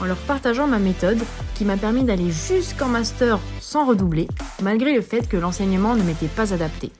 [0.00, 1.20] en leur partageant ma méthode
[1.54, 4.28] qui m'a permis d'aller jusqu'en master sans redoubler,
[4.62, 6.92] malgré le fait que l'enseignement ne m'était pas adapté.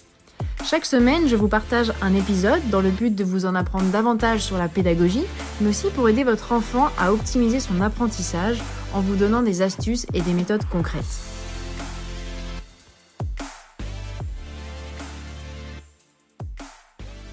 [0.65, 4.41] Chaque semaine, je vous partage un épisode dans le but de vous en apprendre davantage
[4.41, 5.25] sur la pédagogie,
[5.61, 8.61] mais aussi pour aider votre enfant à optimiser son apprentissage
[8.93, 11.05] en vous donnant des astuces et des méthodes concrètes.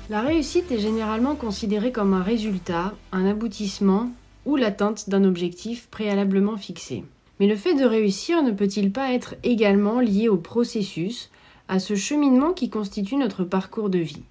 [0.07, 4.11] La réussite est généralement considérée comme un résultat, un aboutissement
[4.45, 7.03] ou l'atteinte d'un objectif préalablement fixé.
[7.39, 11.29] Mais le fait de réussir ne peut-il pas être également lié au processus,
[11.67, 14.23] à ce cheminement qui constitue notre parcours de vie?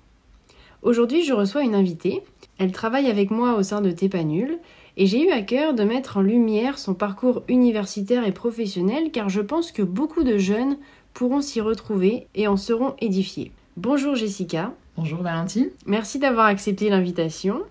[0.82, 2.22] Aujourd'hui, je reçois une invitée.
[2.58, 4.58] Elle travaille avec moi au sein de Tépanul
[4.96, 9.28] et j'ai eu à cœur de mettre en lumière son parcours universitaire et professionnel car
[9.28, 10.76] je pense que beaucoup de jeunes
[11.14, 13.50] pourront s'y retrouver et en seront édifiés.
[13.76, 14.72] Bonjour Jessica.
[14.96, 15.70] Bonjour Valentine.
[15.86, 17.62] Merci d'avoir accepté l'invitation.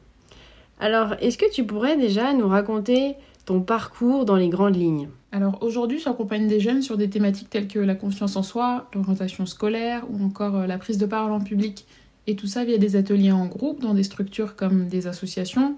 [0.79, 5.09] Alors, est-ce que tu pourrais déjà nous raconter ton parcours dans les grandes lignes?
[5.31, 9.45] Alors aujourd'hui, j'accompagne des jeunes sur des thématiques telles que la confiance en soi, l'orientation
[9.45, 11.85] scolaire ou encore euh, la prise de parole en public.
[12.27, 15.75] Et tout ça via des ateliers en groupe dans des structures comme des associations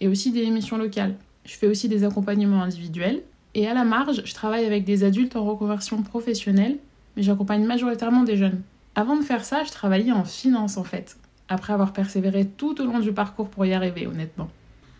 [0.00, 1.14] et aussi des émissions locales.
[1.44, 3.22] Je fais aussi des accompagnements individuels.
[3.54, 6.78] Et à la marge, je travaille avec des adultes en reconversion professionnelle,
[7.16, 8.62] mais j'accompagne majoritairement des jeunes.
[8.96, 11.16] Avant de faire ça, je travaillais en finance en fait,
[11.48, 14.48] après avoir persévéré tout au long du parcours pour y arriver, honnêtement.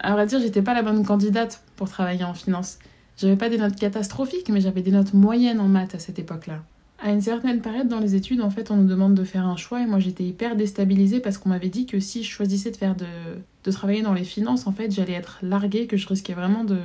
[0.01, 2.79] À vrai dire, j'étais pas la bonne candidate pour travailler en finance.
[3.17, 6.63] J'avais pas des notes catastrophiques, mais j'avais des notes moyennes en maths à cette époque-là.
[6.99, 9.57] À une certaine période dans les études, en fait, on nous demande de faire un
[9.57, 12.77] choix et moi j'étais hyper déstabilisée parce qu'on m'avait dit que si je choisissais de
[12.77, 13.07] faire de,
[13.65, 16.79] de travailler dans les finances, en fait, j'allais être larguée, que je risquais vraiment de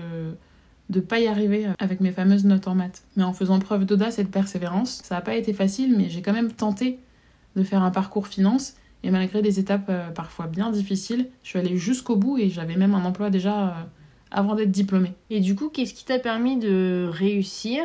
[0.90, 3.03] de pas y arriver avec mes fameuses notes en maths.
[3.16, 6.22] Mais en faisant preuve d'audace et de persévérance, ça n'a pas été facile, mais j'ai
[6.22, 7.00] quand même tenté
[7.56, 8.74] de faire un parcours finance.
[9.04, 12.76] Et malgré des étapes euh, parfois bien difficiles, je suis allée jusqu'au bout et j'avais
[12.76, 13.72] même un emploi déjà euh,
[14.32, 15.14] avant d'être diplômée.
[15.30, 17.84] Et du coup, qu'est-ce qui t'a permis de réussir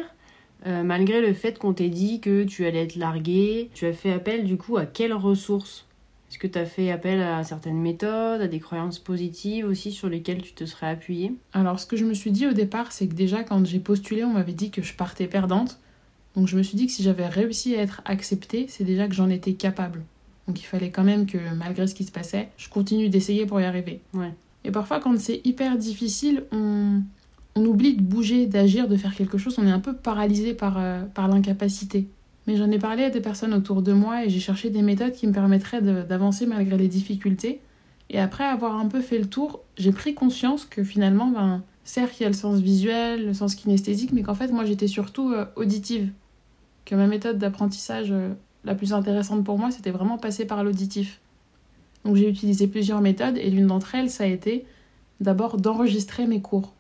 [0.67, 3.71] euh, malgré le fait qu'on t'ait dit que tu allais être larguée?
[3.75, 5.87] Tu as fait appel du coup à quelles ressources?
[6.31, 10.09] Est-ce que tu as fait appel à certaines méthodes, à des croyances positives aussi sur
[10.09, 11.33] lesquelles tu te serais appuyée?
[11.53, 14.25] Alors, ce que je me suis dit au départ, c'est que déjà, quand j'ai postulé,
[14.25, 15.79] on m'avait dit que je partais perdante.
[16.35, 19.15] Donc, je me suis dit que si j'avais réussi à être acceptée, c'est déjà que
[19.15, 20.03] j'en étais capable.
[20.47, 23.61] Donc, il fallait quand même que, malgré ce qui se passait, je continue d'essayer pour
[23.61, 24.01] y arriver.
[24.13, 24.33] Ouais.
[24.65, 27.03] Et parfois, quand c'est hyper difficile, on,
[27.55, 29.57] on oublie de bouger, d'agir, de faire quelque chose.
[29.59, 32.09] On est un peu paralysé par, euh, par l'incapacité.
[32.47, 35.13] Mais j'en ai parlé à des personnes autour de moi et j'ai cherché des méthodes
[35.13, 37.61] qui me permettraient d'avancer malgré les difficultés.
[38.11, 42.21] Et après avoir un peu fait le tour, j'ai pris conscience que finalement, ben, certes,
[42.21, 45.31] il y a le sens visuel, le sens kinesthésique, mais qu'en fait, moi, j'étais surtout
[45.31, 46.11] euh, auditive.
[46.85, 48.35] Que ma méthode d'apprentissage euh,
[48.65, 51.21] la plus intéressante pour moi, c'était vraiment passer par l'auditif.
[52.05, 54.65] Donc j'ai utilisé plusieurs méthodes et l'une d'entre elles, ça a été
[55.21, 56.73] d'abord d'enregistrer mes cours.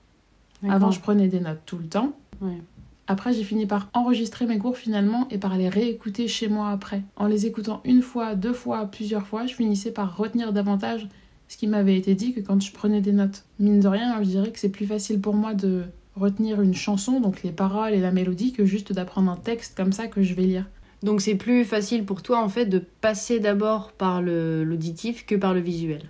[0.68, 2.12] Avant, je prenais des notes tout le temps.
[2.40, 2.58] Ouais.
[3.06, 7.02] Après, j'ai fini par enregistrer mes cours finalement et par les réécouter chez moi après.
[7.16, 11.06] En les écoutant une fois, deux fois, plusieurs fois, je finissais par retenir davantage
[11.48, 13.44] ce qui m'avait été dit que quand je prenais des notes.
[13.58, 15.84] Mine de rien, je dirais que c'est plus facile pour moi de
[16.16, 19.92] retenir une chanson, donc les paroles et la mélodie, que juste d'apprendre un texte comme
[19.92, 20.66] ça que je vais lire.
[21.04, 25.52] Donc c'est plus facile pour toi en fait de passer d'abord par l'auditif que par
[25.52, 26.08] le visuel.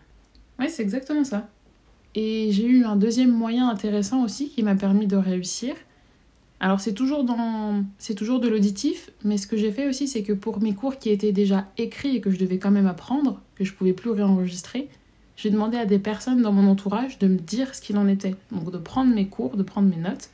[0.61, 1.49] Oui, c'est exactement ça.
[2.15, 5.75] Et j'ai eu un deuxième moyen intéressant aussi qui m'a permis de réussir.
[6.61, 10.23] Alors c'est toujours dans c'est toujours de l'auditif, mais ce que j'ai fait aussi c'est
[10.23, 13.41] que pour mes cours qui étaient déjà écrits et que je devais quand même apprendre,
[13.57, 14.89] que je pouvais plus réenregistrer,
[15.35, 18.37] j'ai demandé à des personnes dans mon entourage de me dire ce qu'il en était.
[18.53, 20.31] Donc de prendre mes cours, de prendre mes notes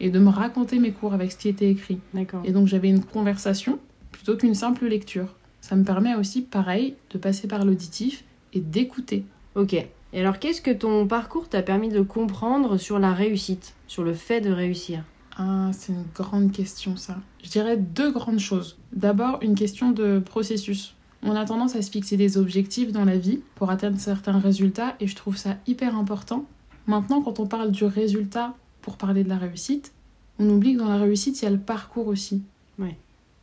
[0.00, 2.00] et de me raconter mes cours avec ce qui était écrit.
[2.12, 2.42] D'accord.
[2.44, 3.78] Et donc j'avais une conversation
[4.12, 5.34] plutôt qu'une simple lecture.
[5.60, 9.24] Ça me permet aussi pareil de passer par l'auditif et d'écouter.
[9.54, 9.74] OK.
[9.74, 14.14] Et alors qu'est-ce que ton parcours t'a permis de comprendre sur la réussite, sur le
[14.14, 15.04] fait de réussir?
[15.36, 17.18] Ah, c'est une grande question ça.
[17.42, 18.78] Je dirais deux grandes choses.
[18.92, 20.94] D'abord, une question de processus.
[21.22, 24.96] On a tendance à se fixer des objectifs dans la vie pour atteindre certains résultats
[25.00, 26.46] et je trouve ça hyper important.
[26.86, 29.92] Maintenant, quand on parle du résultat pour parler de la réussite,
[30.38, 32.42] on oublie que dans la réussite, il y a le parcours aussi.
[32.78, 32.96] Ouais.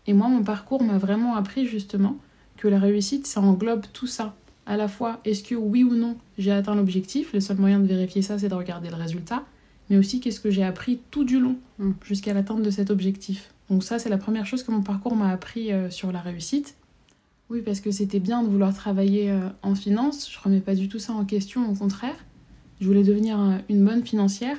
[0.08, 2.18] Et moi, mon parcours m'a vraiment appris justement
[2.58, 4.36] que la réussite, ça englobe tout ça.
[4.66, 7.34] À la fois, est-ce que oui ou non j'ai atteint l'objectif?
[7.34, 9.44] Le seul moyen de vérifier ça, c'est de regarder le résultat
[9.90, 11.92] mais aussi qu'est-ce que j'ai appris tout du long Mm.
[12.04, 13.52] jusqu'à l'atteinte de cet objectif?
[13.70, 16.76] Donc ça, c'est la première chose que mon parcours m'a appris euh, sur la réussite.
[17.50, 20.30] Oui, parce que c'était bien de vouloir travailler euh, en finance.
[20.32, 22.16] Je remets pas du tout ça en question, au contraire.
[22.82, 24.58] Je voulais devenir euh, une bonne financière,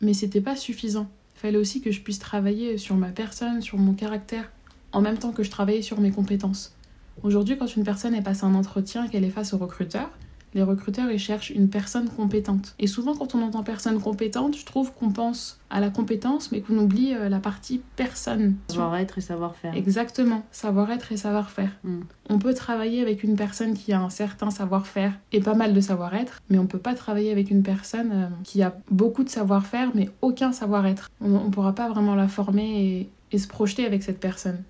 [0.00, 1.08] mais c'était pas suffisant.
[1.36, 4.50] Il fallait aussi que je puisse travailler sur ma personne, sur mon caractère,
[4.92, 6.74] en même temps que je travaillais sur mes compétences.
[7.22, 10.10] Aujourd'hui, quand une personne est passe un entretien et qu'elle est face au recruteur,
[10.54, 12.74] les recruteurs ils cherchent une personne compétente.
[12.78, 16.60] Et souvent quand on entend personne compétente, je trouve qu'on pense à la compétence mais
[16.60, 18.56] qu'on oublie euh, la partie personne.
[18.68, 19.74] Savoir-être et savoir-faire.
[19.74, 21.70] Exactement, savoir-être et savoir-faire.
[21.84, 22.00] Mm.
[22.30, 25.80] On peut travailler avec une personne qui a un certain savoir-faire et pas mal de
[25.80, 29.90] savoir-être, mais on peut pas travailler avec une personne euh, qui a beaucoup de savoir-faire
[29.94, 31.10] mais aucun savoir-être.
[31.20, 34.62] On, on pourra pas vraiment la former et, et se projeter avec cette personne.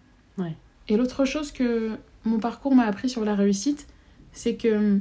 [0.88, 1.90] Et l'autre chose que
[2.24, 3.86] mon parcours m'a appris sur la réussite,
[4.32, 5.00] c'est que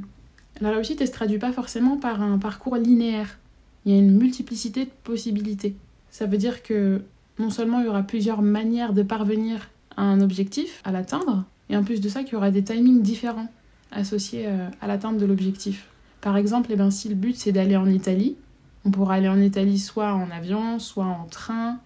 [0.60, 3.38] la réussite, elle se traduit pas forcément par un parcours linéaire.
[3.84, 5.76] Il y a une multiplicité de possibilités.
[6.10, 7.02] Ça veut dire que
[7.38, 11.76] non seulement il y aura plusieurs manières de parvenir à un objectif, à l'atteindre, et
[11.76, 13.48] en plus de ça, qu'il y aura des timings différents
[13.90, 15.86] associés euh, à l'atteinte de l'objectif.
[16.20, 18.36] Par exemple, eh ben, si le but c'est d'aller en Italie,
[18.84, 21.78] on pourra aller en Italie soit en avion, soit en train,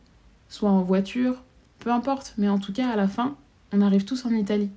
[0.48, 1.42] soit en voiture,
[1.78, 3.36] peu importe, mais en tout cas à la fin,
[3.72, 4.70] on arrive tous en Italie.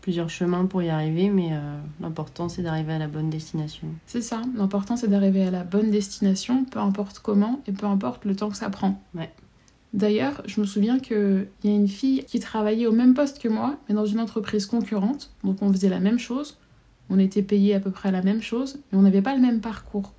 [0.00, 3.88] Plusieurs chemins pour y arriver, mais euh, l'important c'est d'arriver à la bonne destination.
[4.06, 8.24] C'est ça, l'important c'est d'arriver à la bonne destination, peu importe comment et peu importe
[8.24, 9.02] le temps que ça prend.
[9.14, 9.32] Ouais.
[9.92, 13.48] D'ailleurs, je me souviens qu'il y a une fille qui travaillait au même poste que
[13.48, 16.58] moi, mais dans une entreprise concurrente, donc on faisait la même chose,
[17.08, 19.60] on était payé à peu près la même chose, mais on n'avait pas le même
[19.60, 20.12] parcours.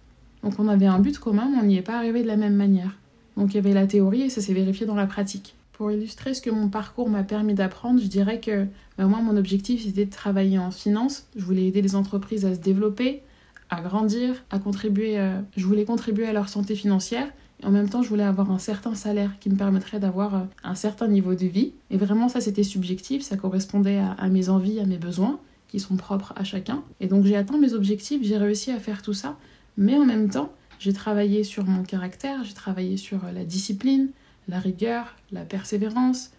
[0.44, 2.56] Donc on avait un but commun, mais on n'y est pas arrivé de la même
[2.56, 2.98] manière.
[3.36, 5.56] Donc il y avait la théorie et ça s'est vérifié dans la pratique.
[5.78, 8.66] Pour illustrer ce que mon parcours m'a permis d'apprendre, je dirais que
[8.98, 11.28] bah, moi, mon objectif, c'était de travailler en finance.
[11.36, 13.22] Je voulais aider les entreprises à se développer,
[13.70, 15.20] à grandir, à contribuer.
[15.20, 17.28] euh, je voulais contribuer à leur santé financière.
[17.62, 20.40] Et en même temps, je voulais avoir un certain salaire qui me permettrait d'avoir euh,
[20.64, 21.74] un certain niveau de vie.
[21.92, 23.22] Et vraiment, ça, c'était subjectif.
[23.22, 26.84] Ça correspondait à, mes envies, à mes besoins, qui sont propres à chacun.
[27.02, 28.22] Et donc, j'ai atteint mes objectifs.
[28.24, 29.38] J'ai réussi à faire tout ça.
[29.78, 32.44] Mais en même temps, j'ai travaillé sur mon caractère.
[32.44, 34.10] J'ai travaillé sur euh, la discipline,
[34.48, 36.32] la rigueur, la persévérance.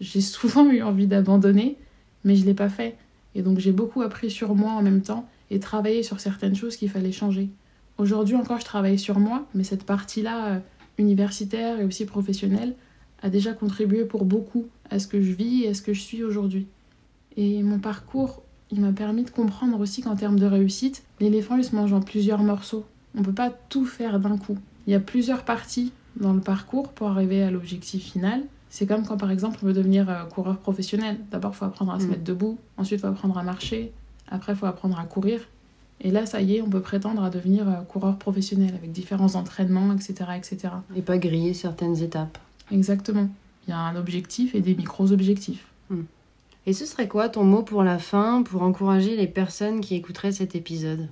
[0.00, 1.76] J'ai souvent eu envie d'abandonner,
[2.24, 2.96] mais je ne l'ai pas fait.
[3.34, 6.76] Et donc j'ai beaucoup appris sur moi en même temps et travaillé sur certaines choses
[6.76, 7.48] qu'il fallait changer.
[7.98, 10.58] Aujourd'hui encore, je travaille sur moi, mais cette partie-là, euh,
[10.98, 12.74] universitaire et aussi professionnelle,
[13.22, 16.00] a déjà contribué pour beaucoup à ce que je vis et à ce que je
[16.00, 16.66] suis aujourd'hui.
[17.36, 21.64] Et mon parcours, il m'a permis de comprendre aussi qu'en termes de réussite, l'éléphant, il
[21.64, 22.84] se mange en plusieurs morceaux.
[23.14, 24.58] On ne peut pas tout faire d'un coup.
[24.86, 28.42] Il y a plusieurs parties dans le parcours pour arriver à l'objectif final.
[28.70, 31.18] C'est comme quand par exemple on veut devenir euh, coureur professionnel.
[31.30, 32.10] D'abord, il faut apprendre à se Mm.
[32.10, 33.92] mettre debout, ensuite, il faut apprendre à marcher,
[34.28, 35.40] après, il faut apprendre à courir.
[36.00, 39.36] Et là, ça y est, on peut prétendre à devenir euh, coureur professionnel avec différents
[39.36, 40.30] entraînements, etc.
[40.36, 40.74] etc.
[40.96, 42.36] Et pas griller certaines étapes.
[42.72, 43.28] Exactement.
[43.66, 45.66] Il y a un objectif et des micros-objectifs.
[46.66, 50.32] Et ce serait quoi ton mot pour la fin, pour encourager les personnes qui écouteraient
[50.32, 51.08] cet épisode?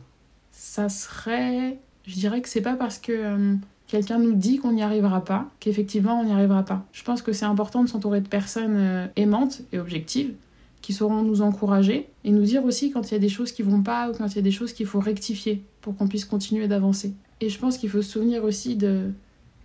[0.51, 1.79] Ça serait.
[2.07, 3.55] Je dirais que c'est pas parce que euh,
[3.87, 6.85] quelqu'un nous dit qu'on n'y arrivera pas qu'effectivement on n'y arrivera pas.
[6.93, 10.35] Je pense que c'est important de s'entourer de personnes euh, aimantes et objectives
[10.81, 13.63] qui sauront nous encourager et nous dire aussi quand il y a des choses qui
[13.63, 16.25] vont pas ou quand il y a des choses qu'il faut rectifier pour qu'on puisse
[16.25, 17.15] continuer d'avancer.
[17.41, 19.11] Et je pense qu'il faut se souvenir aussi de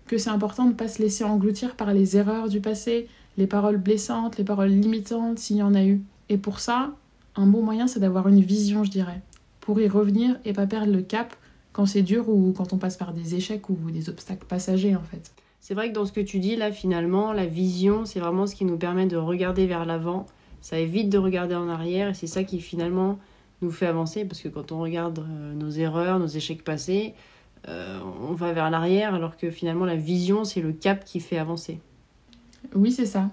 [0.08, 3.08] que c'est important de ne pas se laisser engloutir par les erreurs du passé,
[3.38, 6.02] les paroles blessantes, les paroles limitantes s'il y en a eu.
[6.30, 6.92] Et pour ça,
[7.36, 9.22] un bon moyen c'est d'avoir une vision, je dirais,
[9.60, 11.36] pour y revenir et pas perdre le cap
[11.78, 15.04] quand c'est dur ou quand on passe par des échecs ou des obstacles passagers en
[15.04, 15.32] fait.
[15.60, 18.56] C'est vrai que dans ce que tu dis là, finalement, la vision, c'est vraiment ce
[18.56, 20.26] qui nous permet de regarder vers l'avant.
[20.60, 23.20] Ça évite de regarder en arrière et c'est ça qui finalement
[23.62, 27.14] nous fait avancer parce que quand on regarde euh, nos erreurs, nos échecs passés,
[27.68, 31.38] euh, on va vers l'arrière alors que finalement la vision, c'est le cap qui fait
[31.38, 31.80] avancer.
[32.74, 33.30] Oui, c'est ça.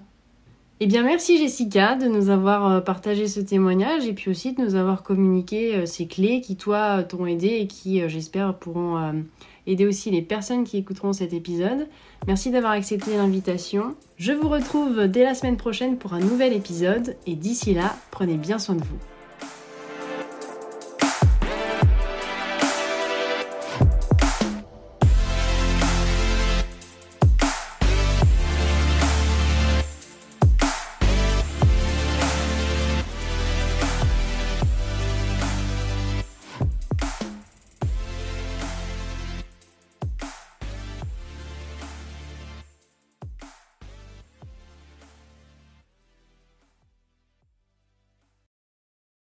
[0.81, 4.61] Eh bien, merci Jessica de nous avoir euh, partagé ce témoignage et puis aussi de
[4.61, 9.23] nous avoir communiqué euh, ces clés qui, toi, t'ont aidé et qui, euh, j'espère, pourront
[9.67, 11.87] aider aussi les personnes qui écouteront cet épisode.
[12.27, 13.95] Merci d'avoir accepté l'invitation.
[14.17, 18.35] Je vous retrouve dès la semaine prochaine pour un nouvel épisode et d'ici là, prenez
[18.35, 19.14] bien soin de vous.